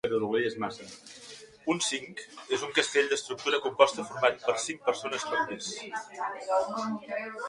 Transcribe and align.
Un 1.73 1.81
cinc 1.87 2.23
és 2.57 2.63
un 2.67 2.73
castell 2.77 3.11
d'estructura 3.11 3.59
composta 3.67 4.05
format 4.13 4.41
per 4.47 4.55
cinc 4.65 4.81
persones 4.89 5.27
per 5.35 5.43
pis. 5.51 5.69